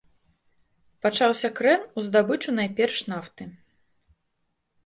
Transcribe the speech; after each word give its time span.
Пачаўся 1.05 1.51
крэн 1.59 1.85
у 1.97 2.05
здабычу, 2.07 2.57
найперш 2.61 2.97
нафты. 3.11 3.43